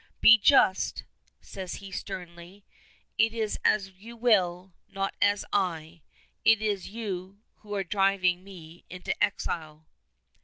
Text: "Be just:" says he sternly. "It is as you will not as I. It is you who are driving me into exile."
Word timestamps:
"Be 0.19 0.39
just:" 0.39 1.03
says 1.41 1.75
he 1.75 1.91
sternly. 1.91 2.65
"It 3.19 3.35
is 3.35 3.59
as 3.63 3.89
you 3.91 4.17
will 4.17 4.73
not 4.89 5.13
as 5.21 5.45
I. 5.53 6.01
It 6.43 6.59
is 6.59 6.87
you 6.87 7.37
who 7.57 7.75
are 7.75 7.83
driving 7.83 8.43
me 8.43 8.83
into 8.89 9.13
exile." 9.23 9.85